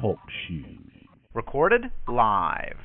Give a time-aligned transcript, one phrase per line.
[0.00, 0.66] Talk shoes.
[1.34, 2.78] Recorded live.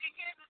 [0.00, 0.45] begin to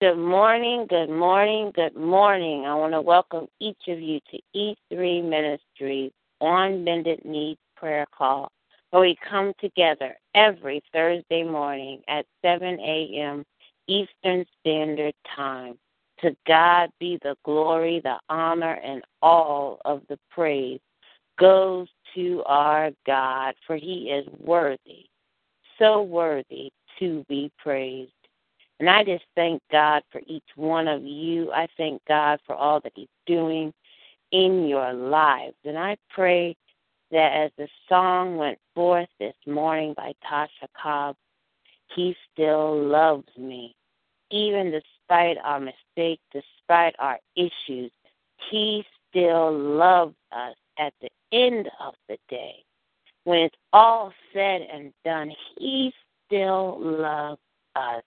[0.00, 2.64] Good morning, good morning, good morning.
[2.64, 4.38] I want to welcome each of you to
[4.94, 8.50] E3 Ministries on Bended Knee Prayer Call,
[8.88, 13.44] where we come together every Thursday morning at 7 a.m.
[13.88, 15.74] Eastern Standard Time.
[16.22, 20.80] To God be the glory, the honor, and all of the praise
[21.38, 25.10] goes to our God, for he is worthy,
[25.78, 28.12] so worthy to be praised.
[28.80, 31.52] And I just thank God for each one of you.
[31.52, 33.74] I thank God for all that He's doing
[34.32, 35.56] in your lives.
[35.66, 36.56] And I pray
[37.10, 41.18] that as the song went forth this morning by Tasha Cobbs,
[41.94, 43.76] He still loves me.
[44.30, 47.92] Even despite our mistakes, despite our issues,
[48.50, 52.64] He still loves us at the end of the day.
[53.24, 55.92] When it's all said and done, He
[56.26, 57.40] still loves
[57.76, 58.02] us.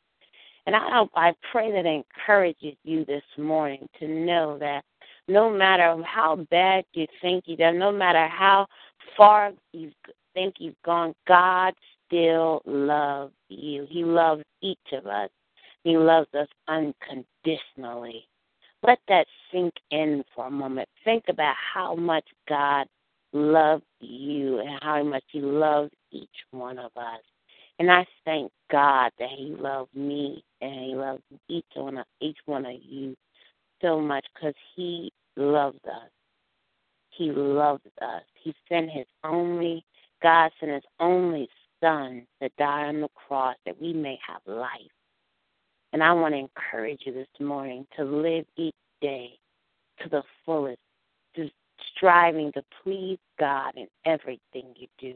[0.66, 4.84] And I I pray that encourages you this morning to know that
[5.28, 8.68] no matter how bad you think you done, no matter how
[9.18, 9.92] far you
[10.34, 11.74] think you've gone, God
[12.08, 13.86] still loves you.
[13.90, 15.30] He loves each of us.
[15.84, 18.26] He loves us unconditionally.
[18.84, 20.90] Let that sink in for a moment.
[21.06, 22.88] Think about how much God
[23.32, 27.22] loves you and how much He loves each one of us.
[27.80, 32.38] And I thank God that He loves me and He loves each one of each
[32.46, 33.16] one of you
[33.82, 36.10] so much because He loves us.
[37.10, 38.24] He loves us.
[38.42, 39.84] He sent His only
[40.22, 41.50] God sent His only
[41.82, 44.70] Son to die on the cross that we may have life.
[45.92, 49.38] And I want to encourage you this morning to live each day
[50.02, 50.80] to the fullest,
[51.36, 51.50] to
[51.96, 55.16] striving to please God in everything you do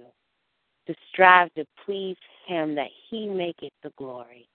[0.88, 2.18] to strive to please
[2.48, 4.48] Him that He may get the glory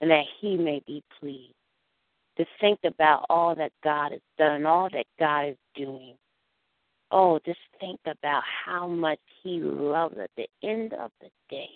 [0.00, 1.54] and that He may be pleased.
[2.38, 6.14] To think about all that God has done, all that God is doing.
[7.10, 11.70] Oh, just think about how much He loves at the end of the day,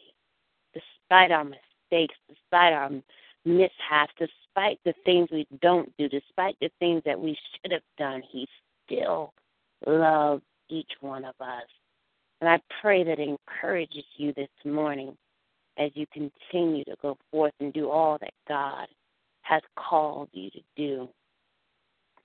[0.74, 2.90] despite our mistakes, despite our
[3.44, 8.22] mishaps, despite the things we don't do, despite the things that we should have done,
[8.30, 8.46] He
[8.84, 9.32] still
[9.86, 11.64] loves each one of us.
[12.40, 15.16] And I pray that it encourages you this morning
[15.78, 18.86] as you continue to go forth and do all that God
[19.42, 21.08] has called you to do.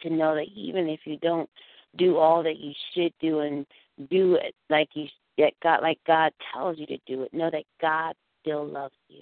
[0.01, 1.49] To know that even if you don't
[1.97, 3.65] do all that you should do and
[4.09, 5.07] do it like you
[5.37, 9.21] that God like God tells you to do it, know that God still loves you.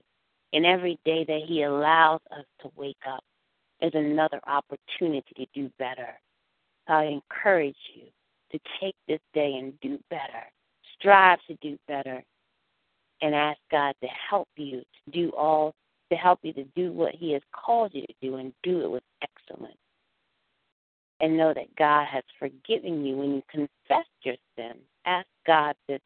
[0.52, 3.24] And every day that He allows us to wake up
[3.82, 6.20] is another opportunity to do better.
[6.88, 8.04] So I encourage you
[8.52, 10.44] to take this day and do better
[11.04, 12.24] strive to do better
[13.22, 15.74] and ask God to help you to do all,
[16.12, 18.90] to help you to do what He has called you to do and do it
[18.90, 19.78] with excellence.
[21.20, 24.74] And know that God has forgiven you when you confess your sin.
[25.06, 26.00] Ask God to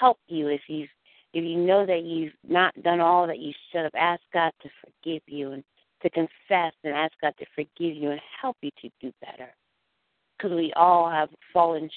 [0.00, 0.86] help you if you
[1.32, 3.94] if you know that you've not done all that you should have.
[3.94, 5.62] Ask God to forgive you and
[6.02, 9.50] to confess and ask God to forgive you and help you to do better.
[10.36, 11.88] Because we all have fallen,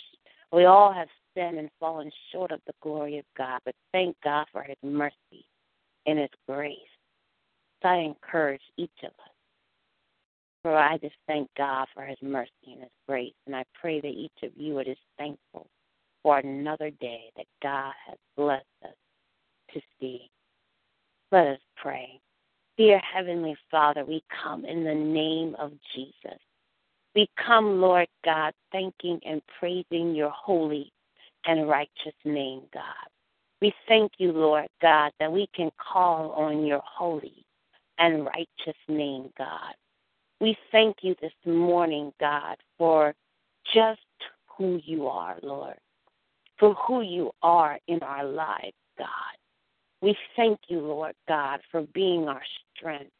[0.52, 1.08] we all have
[1.40, 5.46] sinned and fallen short of the glory of God, but thank God for His mercy
[6.06, 6.78] and His grace.
[7.82, 9.34] So I encourage each of us.
[10.62, 14.08] For I just thank God for His mercy and His grace, and I pray that
[14.08, 15.68] each of you are just thankful
[16.24, 18.96] for another day that God has blessed us
[19.74, 20.30] to see.
[21.32, 22.20] Let us pray.
[22.78, 26.40] Dear Heavenly Father, we come in the name of Jesus.
[27.16, 30.92] We come, Lord God, thanking and praising your holy
[31.46, 32.84] and righteous name, God.
[33.62, 37.46] We thank you, Lord God, that we can call on your holy
[37.98, 39.74] and righteous name, God.
[40.40, 43.14] We thank you this morning, God, for
[43.74, 44.00] just
[44.58, 45.76] who you are, Lord,
[46.58, 49.08] for who you are in our lives, God.
[50.02, 52.42] We thank you, Lord God, for being our
[52.76, 53.12] strength,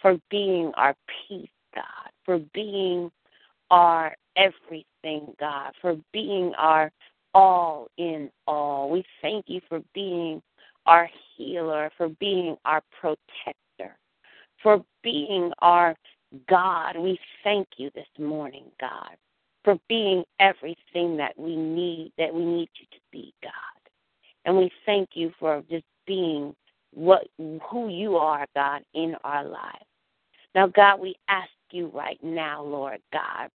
[0.00, 0.94] for being our
[1.28, 3.10] peace, God, for being
[3.70, 6.90] our everything, God, for being our
[7.38, 8.90] all in all.
[8.90, 10.42] We thank you for being
[10.86, 13.96] our healer, for being our protector,
[14.60, 15.94] for being our
[16.48, 16.98] God.
[16.98, 19.16] We thank you this morning, God,
[19.62, 23.52] for being everything that we need, that we need you to be, God.
[24.44, 26.56] And we thank you for just being
[26.92, 29.84] what who you are, God, in our lives.
[30.56, 33.48] Now, God, we ask you right now, Lord God,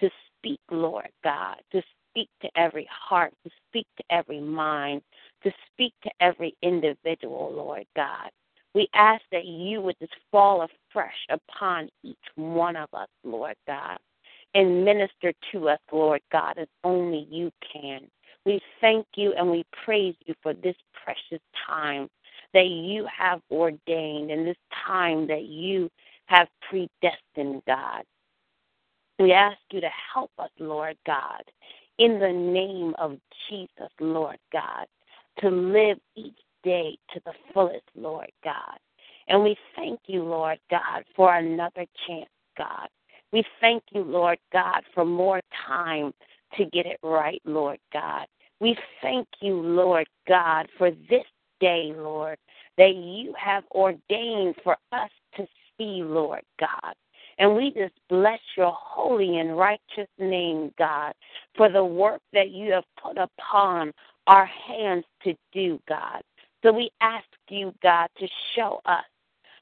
[0.00, 1.82] to speak, Lord God, to
[2.18, 5.02] speak to every heart, to speak to every mind,
[5.44, 8.30] to speak to every individual, Lord God.
[8.74, 13.98] We ask that you would just fall afresh upon each one of us, Lord God,
[14.54, 18.08] and minister to us, Lord God, as only you can.
[18.44, 22.08] We thank you and we praise you for this precious time
[22.54, 24.56] that you have ordained and this
[24.86, 25.88] time that you
[26.26, 28.02] have predestined, God.
[29.18, 31.42] We ask you to help us, Lord God,
[31.98, 34.86] in the name of Jesus, Lord God,
[35.40, 38.78] to live each day to the fullest, Lord God.
[39.28, 42.88] And we thank you, Lord God, for another chance, God.
[43.32, 46.12] We thank you, Lord God, for more time
[46.56, 48.26] to get it right, Lord God.
[48.60, 51.24] We thank you, Lord God, for this
[51.60, 52.38] day, Lord,
[52.78, 56.94] that you have ordained for us to see, Lord God.
[57.38, 61.12] And we just bless your holy and righteous name, God,
[61.56, 63.92] for the work that you have put upon
[64.26, 66.22] our hands to do, God.
[66.62, 68.26] So we ask you, God, to
[68.56, 69.04] show us,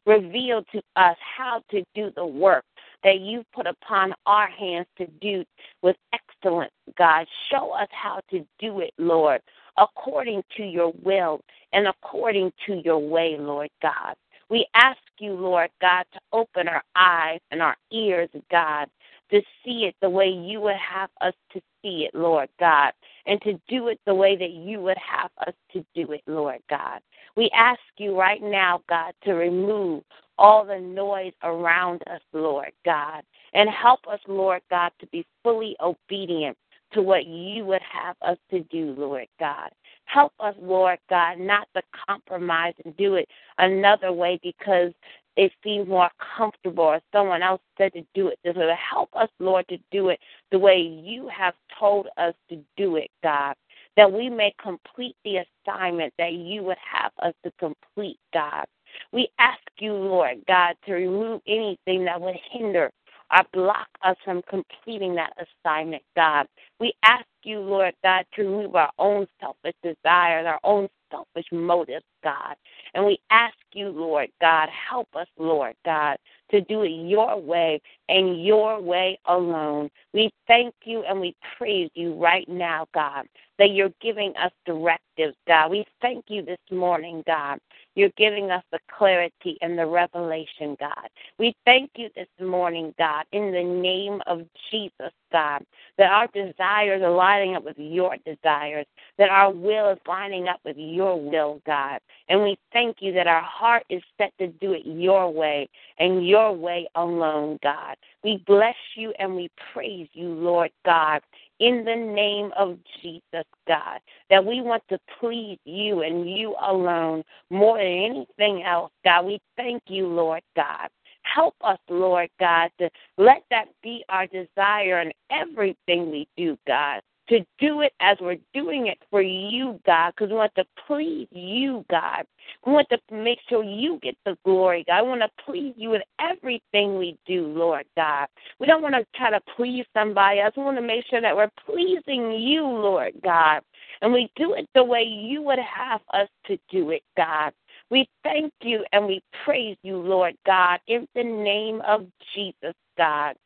[0.07, 2.65] reveal to us how to do the work
[3.05, 5.45] that you put upon our hands to do
[5.83, 7.27] with excellence, God.
[7.51, 9.43] Show us how to do it, Lord,
[9.79, 11.41] according to your will
[11.73, 14.15] and according to your way, Lord God.
[14.49, 18.89] We ask you, Lord God, to open our eyes and our ears, God,
[19.31, 22.93] to see it the way you would have us to see it, Lord God,
[23.27, 26.61] and to do it the way that you would have us to do it, Lord
[26.71, 27.01] God.
[27.37, 30.05] We ask you right now, God, to remove
[30.39, 35.77] all the noise around us, Lord God, and help us, Lord God, to be fully
[35.81, 36.57] obedient
[36.93, 39.71] to what you would have us to do, Lord God.
[40.07, 44.93] Help us, Lord God, not to compromise and do it another way because
[45.37, 48.73] it seems more comfortable or someone else said to do it this way.
[48.91, 50.19] Help us, Lord, to do it
[50.51, 53.55] the way you have told us to do it, God.
[53.97, 58.65] That we may complete the assignment that you would have us to complete, God.
[59.13, 62.91] We ask you, Lord God, to remove anything that would hinder
[63.33, 65.33] or block us from completing that
[65.65, 66.47] assignment, God.
[66.81, 72.05] We ask you, Lord God, to remove our own selfish desires, our own selfish motives,
[72.23, 72.57] God.
[72.95, 76.19] And we ask you, Lord God, help us, Lord God,
[76.51, 79.91] to do it your way and your way alone.
[80.13, 83.27] We thank you and we praise you right now, God,
[83.59, 85.71] that you're giving us directives, God.
[85.71, 87.59] We thank you this morning, God.
[87.97, 91.09] You're giving us the clarity and the revelation, God.
[91.39, 95.65] We thank you this morning, God, in the name of Jesus, God,
[95.97, 98.85] that our desires are lining up with your desires,
[99.17, 102.01] that our will is lining up with your will, God.
[102.29, 105.67] And we thank you that our heart is set to do it your way
[105.99, 107.97] and your way alone, God.
[108.23, 111.23] We bless you and we praise you, Lord God,
[111.61, 117.23] in the name of Jesus, God, that we want to please you and you alone
[117.51, 119.27] more than anything else, God.
[119.27, 120.89] We thank you, Lord God.
[121.23, 122.89] Help us, Lord God, to
[123.19, 128.39] let that be our desire in everything we do, God to do it as we're
[128.55, 132.25] doing it for you, God, because we want to please you, God.
[132.65, 134.99] We want to make sure you get the glory, God.
[134.99, 138.29] I want to please you in everything we do, Lord God.
[138.59, 140.55] We don't want to try to please somebody else.
[140.57, 143.63] We want to make sure that we're pleasing you, Lord God.
[144.03, 147.53] And we do it the way you would have us to do it, God.
[147.91, 153.37] We thank you and we praise you, Lord God, in the name of Jesus, God.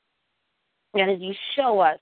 [0.94, 1.98] And as you show us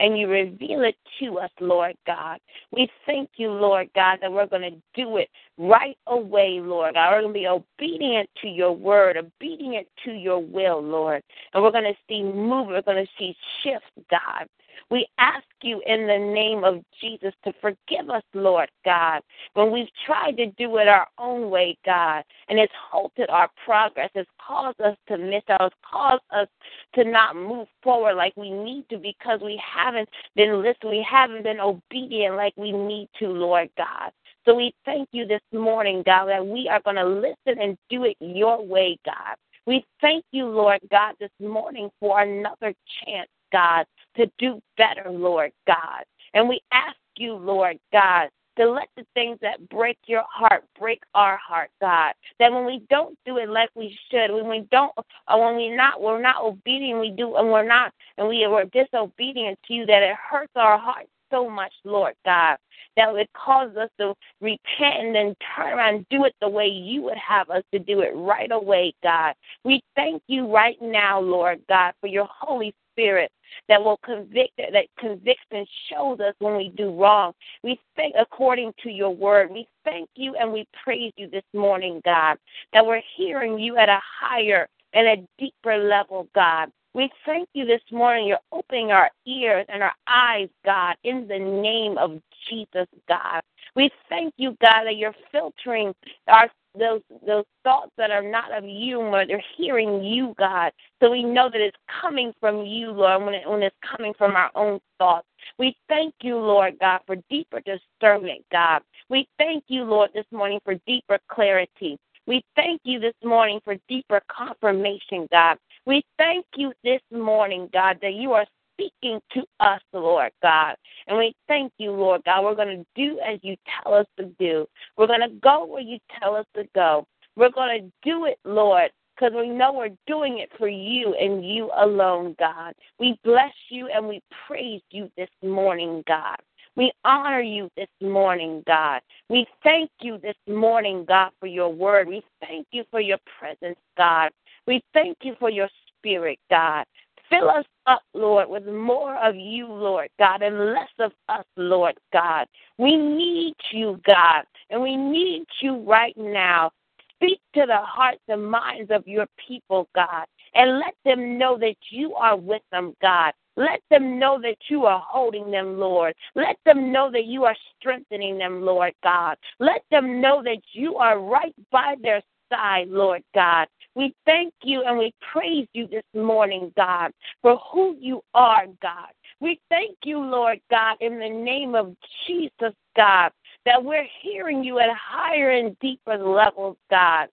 [0.00, 2.40] and you reveal it to us, Lord God.
[2.72, 7.10] We thank you, Lord God, that we're going to do it right away, Lord God.
[7.12, 11.22] We're going to be obedient to your word, obedient to your will, Lord.
[11.52, 14.48] And we're going to see move, we're going to see shift, God.
[14.90, 19.22] We ask you in the name of Jesus to forgive us, Lord God,
[19.54, 24.10] when we've tried to do it our own way, God, and it's halted our progress.
[24.14, 25.66] It's caused us to miss out.
[25.66, 26.48] It's caused us
[26.94, 30.92] to not move forward like we need to because we haven't been listening.
[30.92, 34.12] We haven't been obedient like we need to, Lord God.
[34.46, 38.04] So we thank you this morning, God, that we are going to listen and do
[38.04, 39.36] it your way, God.
[39.66, 43.84] We thank you, Lord God, this morning for another chance, God,
[44.16, 46.04] to do better, Lord God.
[46.34, 51.02] And we ask you, Lord God, to let the things that break your heart break
[51.14, 52.12] our heart, God.
[52.38, 54.92] That when we don't do it like we should, when we don't,
[55.28, 58.64] or when we not, we're not obedient, we do, and we're not, and we are
[58.66, 62.56] disobedient to you, that it hurts our heart so much, Lord God,
[62.96, 66.66] that it causes us to repent and then turn around and do it the way
[66.66, 69.34] you would have us to do it right away, God.
[69.64, 73.30] We thank you right now, Lord God, for your Holy Spirit
[73.68, 77.32] that will convict, that convicts and shows us when we do wrong.
[77.62, 79.50] We thank according to your word.
[79.50, 82.38] We thank you and we praise you this morning, God,
[82.72, 86.70] that we're hearing you at a higher and a deeper level, God.
[86.92, 88.26] We thank you this morning.
[88.26, 93.42] You're opening our ears and our eyes, God, in the name of Jesus, God.
[93.76, 95.94] We thank you, God, that you're filtering
[96.26, 99.28] our those those thoughts that are not of you, Lord.
[99.28, 100.72] They're hearing you, God.
[101.02, 104.36] So we know that it's coming from you, Lord, when, it, when it's coming from
[104.36, 105.26] our own thoughts.
[105.58, 108.82] We thank you, Lord God, for deeper discernment, God.
[109.08, 111.98] We thank you, Lord, this morning for deeper clarity.
[112.26, 115.56] We thank you this morning for deeper confirmation, God.
[115.86, 118.46] We thank you this morning, God, that you are
[118.80, 120.76] speaking to us, Lord God.
[121.06, 122.44] And we thank you, Lord God.
[122.44, 124.66] We're going to do as you tell us to do.
[124.96, 127.06] We're going to go where you tell us to go.
[127.36, 131.46] We're going to do it, Lord, because we know we're doing it for you and
[131.46, 132.74] you alone, God.
[132.98, 136.36] We bless you and we praise you this morning, God.
[136.76, 139.00] We honor you this morning, God.
[139.28, 142.08] We thank you this morning, God, for your word.
[142.08, 144.30] We thank you for your presence, God.
[144.66, 146.84] We thank you for your spirit, God.
[147.28, 151.98] Fill us up, Lord, with more of you, Lord God, and less of us, Lord
[152.12, 152.46] God.
[152.78, 156.70] We need you, God, and we need you right now.
[157.16, 160.24] Speak to the hearts and minds of your people, God,
[160.54, 163.32] and let them know that you are with them, God.
[163.56, 166.14] Let them know that you are holding them, Lord.
[166.34, 169.36] Let them know that you are strengthening them, Lord God.
[169.58, 173.68] Let them know that you are right by their side, Lord God.
[173.94, 179.08] We thank you and we praise you this morning, God, for who you are, God.
[179.40, 183.32] We thank you, Lord God, in the name of Jesus, God,
[183.64, 187.28] that we're hearing you at higher and deeper levels, God.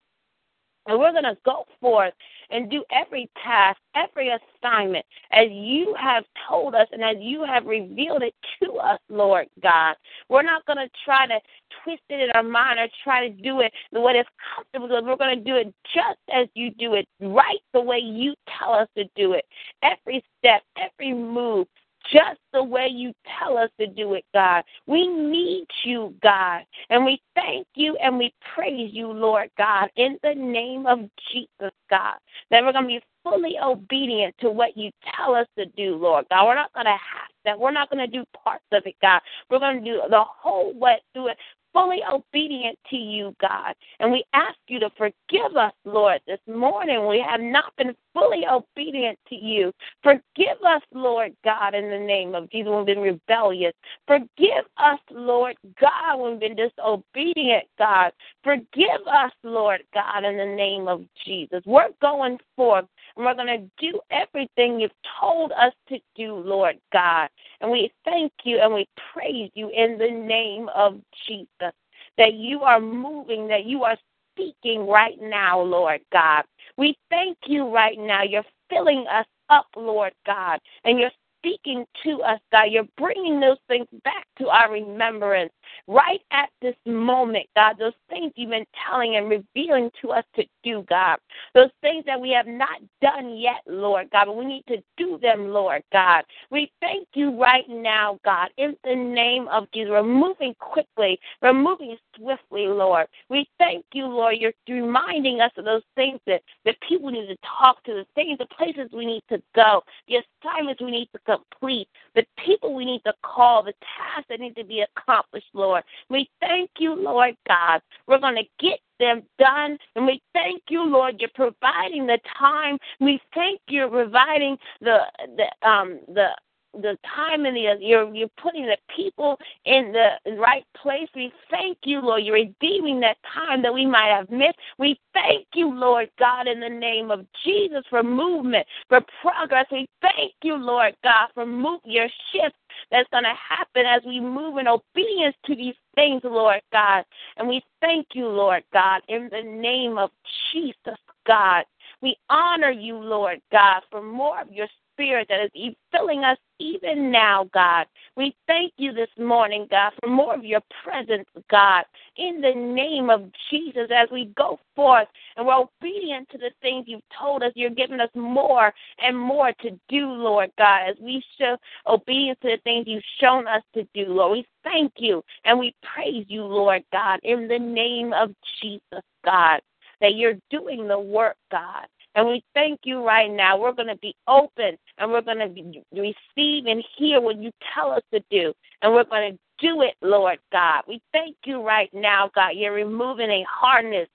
[0.88, 2.13] And we're going to go forth
[2.49, 7.65] and do every task, every assignment as you have told us and as you have
[7.65, 9.95] revealed it to us, Lord God.
[10.29, 11.39] We're not going to try to
[11.83, 15.03] twist it in our mind or try to do it the way it's comfortable.
[15.03, 18.73] We're going to do it just as you do it, right the way you tell
[18.73, 19.45] us to do it.
[19.83, 21.67] Every step, every move,
[22.11, 24.63] just the way you tell us to do it, God.
[24.85, 26.63] We need you, God.
[26.89, 31.73] And we thank you and we praise you, Lord God, in the name of Jesus,
[31.89, 32.15] God,
[32.51, 36.25] that we're going to be fully obedient to what you tell us to do, Lord
[36.29, 36.45] God.
[36.45, 37.59] We're not going to have that.
[37.59, 39.21] We're not going to do parts of it, God.
[39.49, 41.37] We're going to do the whole way through it
[41.77, 43.75] fully obedient to you, God.
[43.99, 47.07] And we ask you to forgive us, Lord, this morning.
[47.07, 49.71] We have not been fully obedient to you.
[50.01, 53.73] Forgive us, Lord God, in the name of Jesus, when we've been rebellious.
[54.07, 58.11] Forgive us, Lord God, when we've been disobedient, God.
[58.43, 61.61] Forgive us, Lord God, in the name of Jesus.
[61.67, 62.85] We're going forth
[63.17, 67.30] we're going to do everything you've told us to do, Lord God.
[67.62, 71.73] And we thank you and we praise you in the name of Jesus
[72.17, 73.97] that you are moving, that you are
[74.34, 76.43] speaking right now, Lord God.
[76.77, 78.23] We thank you right now.
[78.23, 82.65] You're filling us up, Lord God, and you're speaking to us, God.
[82.69, 85.51] You're bringing those things back to our remembrance
[85.88, 87.75] right at this moment, God.
[87.80, 91.17] Those things you've been telling and revealing to us to do, God.
[91.53, 95.17] Those things that we have not done yet, Lord God, but we need to do
[95.21, 96.23] them, Lord God.
[96.51, 99.91] We thank you right now, God, in the name of Jesus.
[99.91, 103.08] We're moving quickly, we're moving swiftly, Lord.
[103.30, 104.36] We thank you, Lord.
[104.39, 108.38] You're reminding us of those things that, that people need to talk to, the things,
[108.38, 112.86] the places we need to go, the assignments we need to complete, the people we
[112.86, 115.83] need to call, the tasks that need to be accomplished, Lord.
[116.09, 117.81] We thank you, Lord God.
[118.07, 119.77] We're going to get them done.
[119.95, 122.77] And we thank you, Lord, you're providing the time.
[122.99, 124.99] We thank you're providing the
[125.35, 126.29] the um the
[126.73, 129.37] the time and the you're you're putting the people
[129.77, 131.07] in the right place.
[131.15, 132.23] We thank you, Lord.
[132.23, 134.57] You're redeeming that time that we might have missed.
[134.77, 139.65] We thank you, Lord God, in the name of Jesus for movement, for progress.
[139.71, 142.55] We thank you, Lord God, for move your shift
[142.91, 147.03] that's going to happen as we move in obedience to these things, Lord God.
[147.37, 150.09] And we thank you, Lord God, in the name of
[150.51, 151.65] Jesus, God.
[152.01, 157.11] We honor you, Lord God, for more of your Spirit that is filling us even
[157.11, 157.87] now, God.
[158.15, 161.83] We thank you this morning, God, for more of your presence, God,
[162.17, 166.85] in the name of Jesus as we go forth and we're obedient to the things
[166.87, 167.51] you've told us.
[167.55, 172.49] You're giving us more and more to do, Lord God, as we show obedience to
[172.49, 174.37] the things you've shown us to do, Lord.
[174.37, 179.61] We thank you and we praise you, Lord God, in the name of Jesus, God,
[180.01, 183.57] that you're doing the work, God and we thank you right now.
[183.57, 187.91] We're going to be open and we're going to receive and hear what you tell
[187.91, 188.53] us to do.
[188.81, 190.83] And we're going to do it, Lord God.
[190.88, 192.51] We thank you right now, God.
[192.55, 194.07] You're removing a hardness.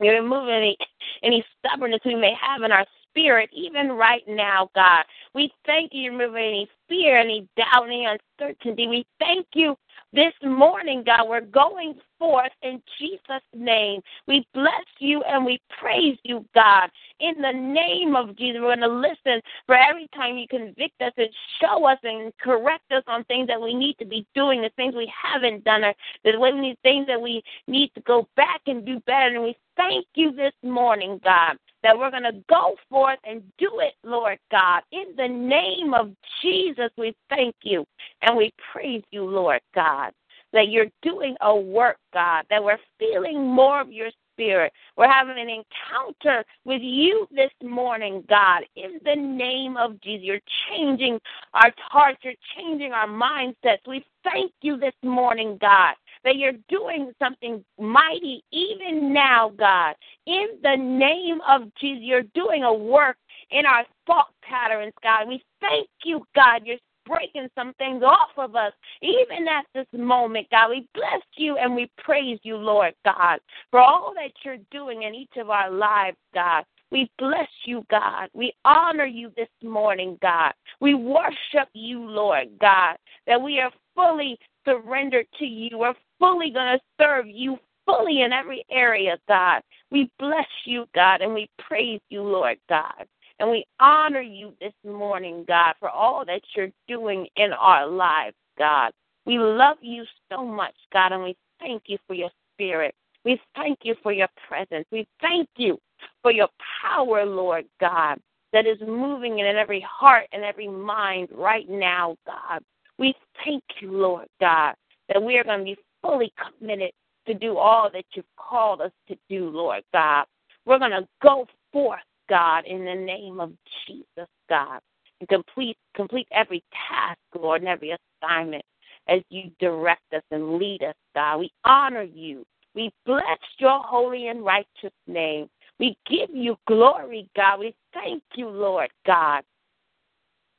[0.00, 0.76] You're removing any,
[1.22, 5.04] any stubbornness we may have in our spirit, even right now, God.
[5.34, 8.86] We thank you, removing any fear, any doubt, any uncertainty.
[8.86, 9.76] We thank you
[10.12, 11.28] this morning, God.
[11.28, 14.00] We're going forth in Jesus' name.
[14.26, 16.90] We bless you and we praise you, God.
[17.20, 21.12] In the name of Jesus, we're going to listen for every time you convict us
[21.16, 21.28] and
[21.60, 24.94] show us and correct us on things that we need to be doing, the things
[24.94, 28.60] we haven't done, or the way we need things that we need to go back
[28.66, 29.34] and do better.
[29.34, 33.70] And we thank you this morning, God that we're going to go forth and do
[33.78, 34.82] it, Lord God.
[34.90, 36.10] In the name of
[36.42, 37.86] Jesus, we thank you
[38.22, 40.10] and we praise you, Lord God,
[40.52, 44.72] that you're doing a work, God, that we're feeling more of your spirit.
[44.96, 50.24] We're having an encounter with you this morning, God, in the name of Jesus.
[50.24, 51.20] You're changing
[51.54, 53.86] our hearts, you're changing our mindsets.
[53.86, 55.94] We thank you this morning, God,
[56.26, 59.94] that you're doing something mighty even now, God.
[60.26, 63.16] In the name of Jesus, you're doing a work
[63.52, 65.28] in our thought patterns, God.
[65.28, 66.62] We thank you, God.
[66.64, 70.70] You're breaking some things off of us, even at this moment, God.
[70.70, 73.38] We bless you and we praise you, Lord God,
[73.70, 76.64] for all that you're doing in each of our lives, God.
[76.90, 78.30] We bless you, God.
[78.34, 80.52] We honor you this morning, God.
[80.80, 82.96] We worship you, Lord God,
[83.28, 85.78] that we are fully surrendered to you.
[85.78, 89.62] We're fully going to serve you fully in every area, God.
[89.90, 93.06] We bless you, God, and we praise you, Lord God.
[93.38, 98.36] And we honor you this morning, God, for all that you're doing in our lives,
[98.58, 98.92] God.
[99.26, 102.94] We love you so much, God, and we thank you for your spirit.
[103.24, 104.86] We thank you for your presence.
[104.90, 105.78] We thank you
[106.22, 106.48] for your
[106.82, 108.18] power, Lord God,
[108.52, 112.62] that is moving in every heart and every mind right now, God.
[112.98, 114.74] We thank you, Lord God,
[115.08, 116.92] that we are going to be fully committed
[117.26, 120.26] to do all that you've called us to do, Lord God.
[120.64, 123.52] We're going to go forth, God, in the name of
[123.86, 124.80] Jesus, God,
[125.20, 128.64] and complete complete every task, Lord, and every assignment
[129.08, 131.38] as you direct us and lead us, God.
[131.38, 132.44] We honor you.
[132.74, 135.48] We bless your holy and righteous name.
[135.78, 137.60] We give you glory, God.
[137.60, 139.42] We thank you, Lord God.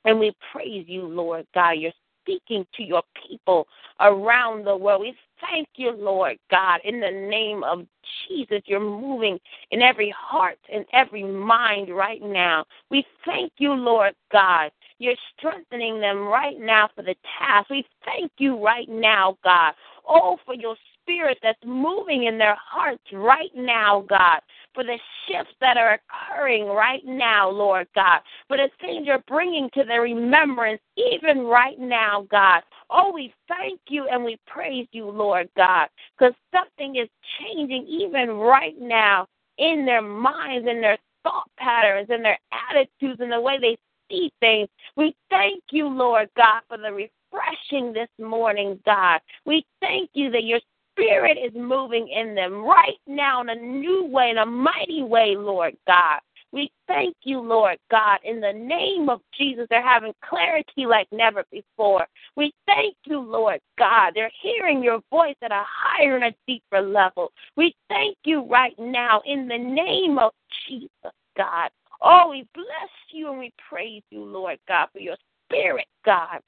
[0.06, 1.71] And we praise you, Lord God.
[1.71, 1.91] You're
[2.23, 3.67] speaking to your people
[4.00, 5.02] around the world.
[5.02, 7.86] We thank you, Lord God, in the name of
[8.28, 8.62] Jesus.
[8.65, 9.39] You're moving
[9.71, 12.65] in every heart and every mind right now.
[12.89, 14.71] We thank you, Lord God.
[15.00, 17.69] You're strengthening them right now for the task.
[17.69, 19.73] We thank you right now, God.
[20.08, 20.76] Oh, for your
[21.08, 24.41] spirit that's moving in their hearts right now, God,
[24.74, 29.70] for the shifts that are occurring right now, Lord God, for the things you're bringing
[29.74, 32.62] to their remembrance even right now, God.
[32.89, 38.32] Oh, we thank you and we praise you, Lord God, because something is changing even
[38.32, 42.39] right now in their minds and their thought patterns and their
[42.70, 43.78] attitudes and the way they
[44.10, 44.67] see things.
[44.96, 49.20] We thank you, Lord God, for the refreshing this morning, God.
[49.46, 50.60] We thank you that your
[50.98, 55.36] Spirit is moving in them right now in a new way, in a mighty way,
[55.38, 56.20] Lord God.
[56.52, 59.68] We thank you, Lord God, in the name of Jesus.
[59.70, 62.08] They're having clarity like never before.
[62.36, 64.14] We thank you, Lord God.
[64.16, 67.32] They're hearing your voice at a higher and a deeper level.
[67.58, 70.32] We thank you right now in the name of
[70.68, 70.90] Jesus,
[71.36, 71.70] God.
[72.02, 76.40] Oh, we bless you and we praise you, Lord God, for your spirit, God,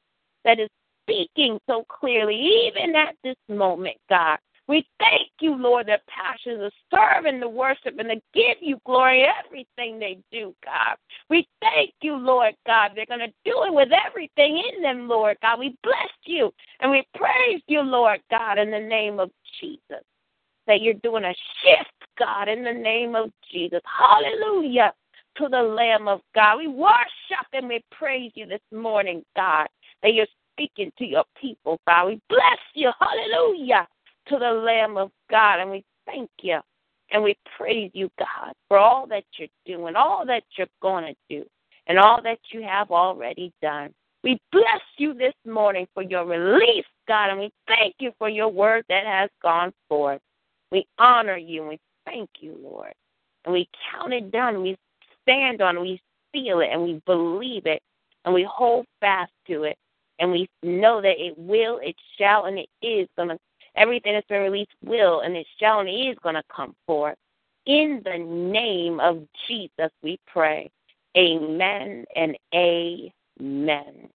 [0.45, 0.69] that is
[1.09, 4.37] speaking so clearly, even at this moment, God.
[4.67, 8.79] We thank you, Lord, their passion to serve and to worship and to give you
[8.85, 10.95] glory everything they do, God.
[11.27, 12.91] We thank you, Lord God.
[12.93, 15.57] They're going to do it with everything in them, Lord God.
[15.57, 20.05] We bless you and we praise you, Lord God, in the name of Jesus.
[20.67, 23.81] That you're doing a shift, God, in the name of Jesus.
[23.85, 24.93] Hallelujah
[25.37, 26.57] to the Lamb of God.
[26.57, 29.67] We worship and we praise you this morning, God,
[30.03, 30.27] that you're
[30.59, 32.07] speaking to your people, God.
[32.07, 32.91] We bless you.
[32.99, 33.87] Hallelujah
[34.27, 35.59] to the Lamb of God.
[35.59, 36.59] And we thank you
[37.11, 41.15] and we praise you, God, for all that you're doing, all that you're going to
[41.29, 41.45] do,
[41.87, 43.91] and all that you have already done.
[44.23, 48.49] We bless you this morning for your release, God, and we thank you for your
[48.49, 50.19] word that has gone forth.
[50.71, 52.93] We honor you and we thank you, Lord.
[53.45, 54.61] And we count it done.
[54.61, 54.77] We
[55.23, 55.81] stand on it.
[55.81, 56.01] We
[56.33, 57.81] feel it and we believe it
[58.25, 59.77] and we hold fast to it.
[60.19, 63.39] And we know that it will, it shall, and it is going to
[63.75, 67.15] Everything that's been released will and it shall and is going to come forth.
[67.65, 70.69] In the name of Jesus, we pray.
[71.17, 74.09] Amen and amen.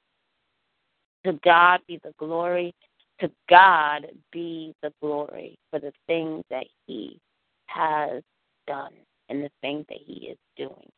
[1.24, 2.74] To God be the glory.
[3.20, 7.18] To God be the glory for the things that He
[7.66, 8.22] has
[8.66, 8.92] done
[9.28, 10.90] and the things that He is doing.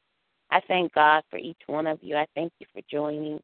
[0.50, 2.16] I thank God for each one of you.
[2.16, 3.40] I thank you for joining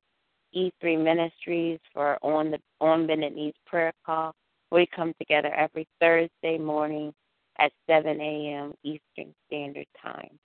[0.55, 4.35] E3 Ministries for on the on Bended Knees prayer call.
[4.71, 7.13] We come together every Thursday morning
[7.59, 8.75] at 7 a.m.
[8.83, 10.39] Eastern Standard Time.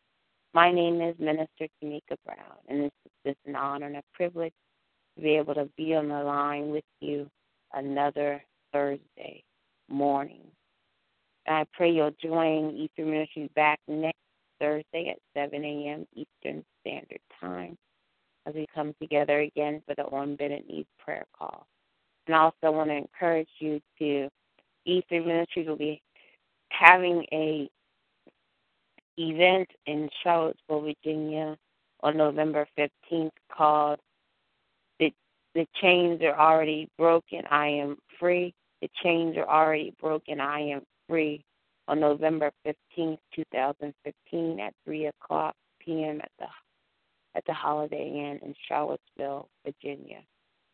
[0.53, 4.53] My name is Minister Tamika Brown, and it's just an honor and a privilege
[5.15, 7.29] to be able to be on the line with you
[7.73, 8.43] another
[8.73, 9.43] Thursday
[9.89, 10.43] morning.
[11.47, 14.17] I pray you'll join E3 Ministries back next
[14.59, 16.05] Thursday at 7 a.m.
[16.13, 17.77] Eastern Standard Time
[18.47, 21.67] as we come together again for the On Bended Knees prayer call.
[22.25, 24.29] And I also want to encourage you to,
[24.87, 26.01] E3 Ministries will be
[26.69, 27.69] having a
[29.17, 31.57] event in Charlottesville, Virginia
[32.01, 33.99] on November 15th called
[34.99, 35.11] the,
[35.55, 38.53] the Chains Are Already Broken, I Am Free.
[38.81, 41.43] The Chains Are Already Broken, I Am Free
[41.87, 46.21] on November 15th, 2015 at 3 o'clock p.m.
[46.21, 46.45] at the
[47.37, 50.19] at the Holiday Inn in Charlottesville, Virginia.